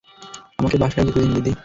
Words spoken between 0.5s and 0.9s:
আমাকে